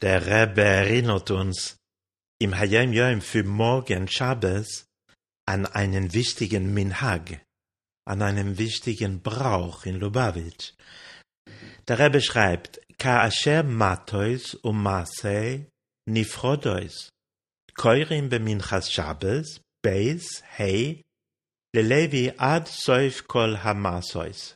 [0.00, 1.76] Der Rebbe erinnert uns
[2.40, 4.86] im Hayam Yom für morgen Shabbos
[5.44, 7.42] an einen wichtigen Minhag,
[8.06, 10.74] an einen wichtigen Brauch in Lubavitch.
[11.88, 15.66] Der Rebbe schreibt, Ka asher matois um masei
[16.06, 17.10] nifrodois,
[17.74, 21.02] koirim beminchas Shabbos, beis, hei,
[21.74, 24.54] lelevi ad soif kol hamasois.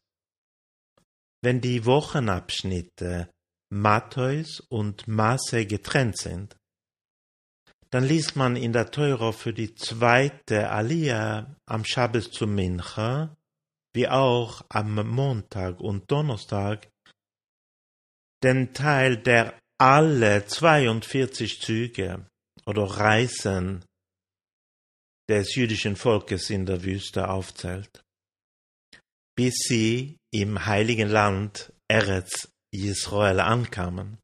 [1.43, 3.32] Wenn die Wochenabschnitte
[3.73, 6.57] Matthäus und Maße getrennt sind,
[7.89, 13.35] dann liest man in der Teure für die zweite Aliyah am Schabbos zu Mincha,
[13.95, 16.91] wie auch am Montag und Donnerstag,
[18.43, 22.27] den Teil, der alle 42 Züge
[22.67, 23.85] oder Reisen
[25.31, 28.05] des jüdischen Volkes in der Wüste aufzählt,
[29.35, 34.19] bis sie im heiligen Land Eretz Israel ankamen.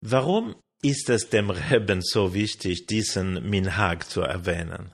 [0.00, 4.92] Warum ist es dem Reben so wichtig, diesen Minhag zu erwähnen?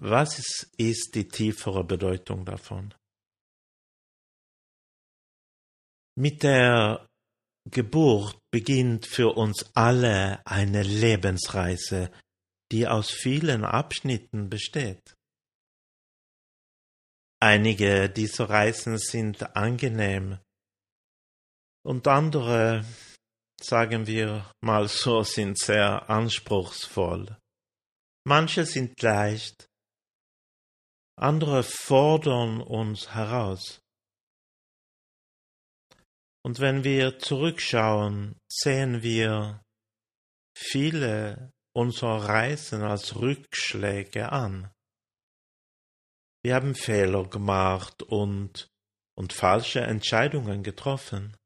[0.00, 2.94] Was ist die tiefere Bedeutung davon?
[6.16, 7.06] Mit der
[7.70, 12.10] Geburt beginnt für uns alle eine Lebensreise,
[12.72, 15.14] die aus vielen Abschnitten besteht.
[17.40, 20.38] Einige dieser Reisen sind angenehm
[21.84, 22.84] und andere,
[23.60, 27.36] sagen wir mal so, sind sehr anspruchsvoll.
[28.24, 29.68] Manche sind leicht,
[31.16, 33.80] andere fordern uns heraus.
[36.44, 39.62] Und wenn wir zurückschauen, sehen wir
[40.56, 44.70] viele unserer Reisen als Rückschläge an.
[46.48, 48.70] Wir haben Fehler gemacht und,
[49.14, 51.36] und falsche Entscheidungen getroffen.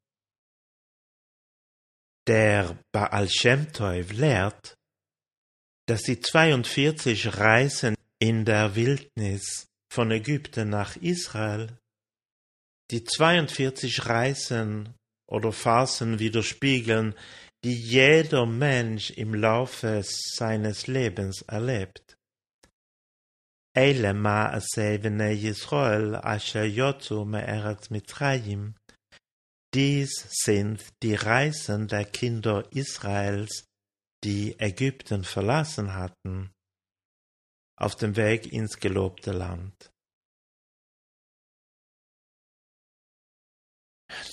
[2.28, 4.76] Der Baal Shem Tov lehrt,
[5.88, 11.76] dass die 42 Reisen in der Wildnis von Ägypten nach Israel,
[12.92, 14.94] die 42 Reisen
[15.28, 17.16] oder Phasen widerspiegeln,
[17.64, 22.11] die jeder Mensch im Laufe seines Lebens erlebt.
[23.77, 28.71] אלה מעשי בני ישראל אשר יוצאו מארץ מצרים.
[29.75, 30.11] Dies
[30.45, 33.65] sind die Reisen der Kinder Israels,
[34.23, 36.51] die Ägypten verlassen hatten,
[37.77, 39.91] auf dem Weg ins gelobte Land.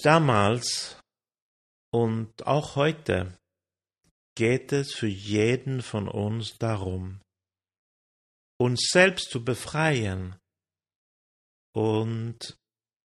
[0.02, 0.98] Damals
[1.92, 3.36] und auch heute
[4.36, 7.20] geht es für jeden von uns darum,
[8.59, 10.35] uns selbst zu befreien
[11.73, 12.57] und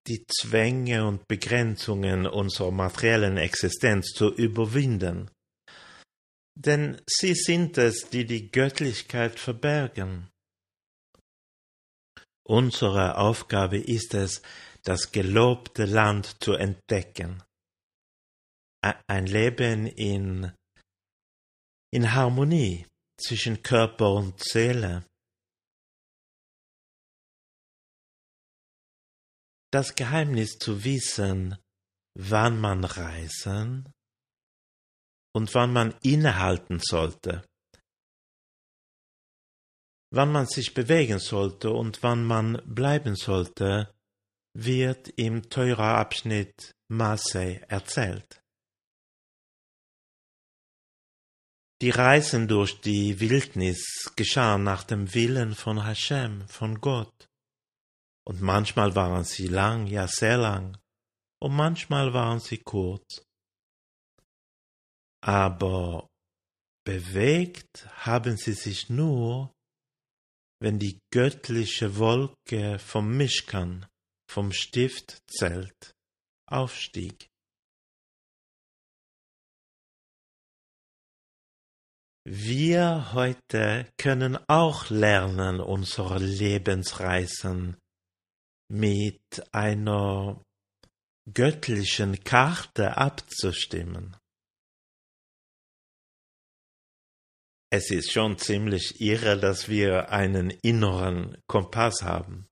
[0.06, 5.30] die Zwänge und Begrenzungen unserer materiellen Existenz zu überwinden.
[6.56, 10.28] Denn sie sind es, die die Göttlichkeit verbergen.
[12.46, 14.42] Unsere Aufgabe ist es,
[14.82, 17.42] das gelobte Land zu entdecken.
[19.06, 20.52] Ein Leben in,
[21.90, 22.86] in Harmonie
[23.18, 25.06] zwischen Körper und Seele.
[29.74, 31.58] Das Geheimnis zu wissen,
[32.16, 33.92] wann man reisen
[35.34, 37.44] und wann man innehalten sollte,
[40.12, 43.92] wann man sich bewegen sollte und wann man bleiben sollte,
[44.56, 48.40] wird im teurer Abschnitt Marseille erzählt.
[51.82, 57.28] Die Reisen durch die Wildnis geschahen nach dem Willen von Hashem, von Gott.
[58.26, 60.78] Und manchmal waren sie lang, ja sehr lang,
[61.42, 63.22] und manchmal waren sie kurz.
[65.22, 66.08] Aber
[66.84, 69.52] bewegt haben sie sich nur,
[70.60, 73.86] wenn die göttliche Wolke vom Mischkan,
[74.30, 75.94] vom Stiftzelt,
[76.46, 77.28] aufstieg.
[82.26, 87.76] Wir heute können auch lernen, unsere Lebensreisen
[88.70, 89.22] mit
[89.52, 90.42] einer
[91.32, 94.16] göttlichen Karte abzustimmen.
[97.70, 102.46] Es ist schon ziemlich irre, dass wir einen inneren Kompass haben.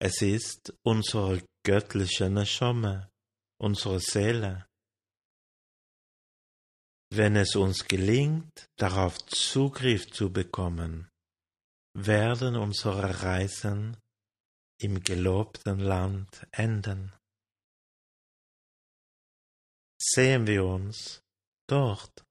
[0.00, 3.10] Es ist unsere göttliche Neshome,
[3.60, 4.66] unsere Seele.
[7.10, 11.10] Wenn es uns gelingt, darauf Zugriff zu bekommen,
[11.94, 13.96] werden unsere Reisen
[14.78, 17.12] im gelobten Land enden.
[20.00, 21.22] sehen wir uns
[21.68, 22.27] dort.